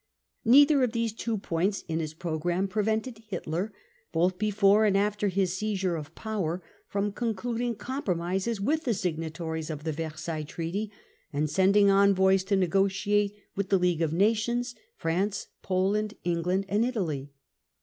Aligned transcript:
Neither 0.45 0.81
of 0.81 0.93
these 0.93 1.13
two 1.13 1.37
points 1.37 1.83
in 1.87 1.99
his 1.99 2.15
programme 2.15 2.67
prevented 2.67 3.19
Hitler, 3.27 3.71
both 4.11 4.39
before 4.39 4.83
and 4.83 4.97
after 4.97 5.27
his 5.27 5.53
seizure 5.55 5.95
of 5.95 6.15
po^er, 6.15 6.61
from 6.87 7.11
concluding 7.11 7.75
compromises 7.75 8.59
with 8.59 8.85
the 8.85 8.95
signatories 8.95 9.69
of 9.69 9.83
the 9.83 9.91
Versailles 9.93 10.41
Treaty, 10.41 10.91
and 11.31 11.47
sending 11.51 11.91
envoys 11.91 12.43
to 12.45 12.55
negotiate 12.55 13.35
with 13.55 13.67
c 13.67 13.69
* 13.69 13.69
THE 13.69 13.77
PATH 13.77 13.77
TO 13.77 13.77
POWER 13.77 13.79
15 13.79 13.79
the 13.79 13.81
League 13.93 14.01
of 14.01 14.13
Nations, 14.13 14.75
France, 14.95 15.47
Poland, 15.61 16.15
England 16.23 16.65
and 16.67 16.83
Italy. 16.83 17.29